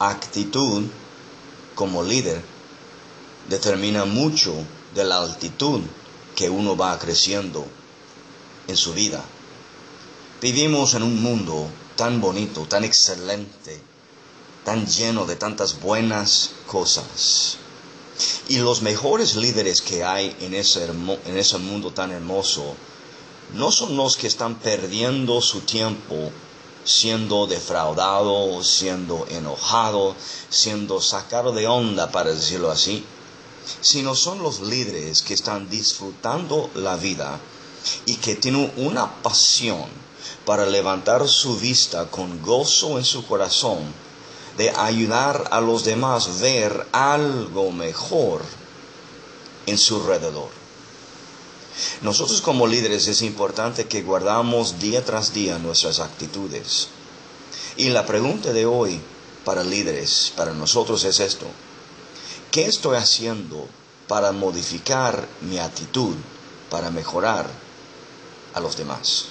actitud 0.00 0.84
como 1.74 2.02
líder 2.02 2.42
determina 3.48 4.06
mucho 4.06 4.54
de 4.94 5.04
la 5.04 5.18
altitud 5.18 5.82
que 6.34 6.48
uno 6.48 6.74
va 6.74 6.98
creciendo 6.98 7.66
en 8.66 8.76
su 8.76 8.94
vida. 8.94 9.22
Vivimos 10.40 10.94
en 10.94 11.02
un 11.02 11.22
mundo 11.22 11.68
tan 11.96 12.20
bonito, 12.20 12.62
tan 12.62 12.84
excelente, 12.84 13.78
tan 14.64 14.86
lleno 14.86 15.26
de 15.26 15.36
tantas 15.36 15.80
buenas 15.80 16.52
cosas. 16.66 17.58
Y 18.48 18.58
los 18.58 18.80
mejores 18.80 19.36
líderes 19.36 19.82
que 19.82 20.02
hay 20.02 20.34
en 20.40 20.54
ese, 20.54 20.86
en 20.86 21.36
ese 21.36 21.58
mundo 21.58 21.92
tan 21.92 22.10
hermoso 22.10 22.74
no 23.52 23.70
son 23.70 23.96
los 23.96 24.16
que 24.16 24.28
están 24.28 24.60
perdiendo 24.60 25.42
su 25.42 25.60
tiempo 25.60 26.30
siendo 26.84 27.46
defraudado, 27.46 28.62
siendo 28.64 29.26
enojado, 29.28 30.14
siendo 30.48 31.00
sacado 31.00 31.52
de 31.52 31.66
onda, 31.66 32.10
para 32.10 32.32
decirlo 32.32 32.70
así, 32.70 33.04
sino 33.80 34.14
son 34.14 34.42
los 34.42 34.60
líderes 34.60 35.22
que 35.22 35.34
están 35.34 35.68
disfrutando 35.68 36.70
la 36.74 36.96
vida 36.96 37.38
y 38.06 38.16
que 38.16 38.34
tienen 38.34 38.72
una 38.76 39.22
pasión 39.22 39.86
para 40.44 40.66
levantar 40.66 41.28
su 41.28 41.56
vista 41.56 42.06
con 42.10 42.42
gozo 42.42 42.98
en 42.98 43.04
su 43.04 43.26
corazón 43.26 43.78
de 44.56 44.70
ayudar 44.70 45.48
a 45.50 45.60
los 45.60 45.84
demás 45.84 46.40
ver 46.40 46.86
algo 46.92 47.70
mejor 47.70 48.42
en 49.66 49.78
su 49.78 49.96
alrededor. 49.96 50.50
Nosotros 52.02 52.40
como 52.40 52.66
líderes 52.66 53.06
es 53.08 53.22
importante 53.22 53.86
que 53.86 54.02
guardamos 54.02 54.78
día 54.78 55.04
tras 55.04 55.32
día 55.32 55.58
nuestras 55.58 56.00
actitudes. 56.00 56.88
Y 57.76 57.90
la 57.90 58.06
pregunta 58.06 58.52
de 58.52 58.66
hoy 58.66 59.00
para 59.44 59.64
líderes, 59.64 60.32
para 60.36 60.52
nosotros 60.52 61.04
es 61.04 61.20
esto. 61.20 61.46
¿Qué 62.50 62.66
estoy 62.66 62.96
haciendo 62.96 63.68
para 64.08 64.32
modificar 64.32 65.28
mi 65.40 65.58
actitud, 65.58 66.16
para 66.68 66.90
mejorar 66.90 67.48
a 68.54 68.60
los 68.60 68.76
demás? 68.76 69.26